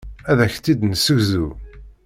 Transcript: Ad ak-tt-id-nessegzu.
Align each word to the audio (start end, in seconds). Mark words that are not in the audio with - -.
Ad 0.31 0.39
ak-tt-id-nessegzu. 0.45 1.47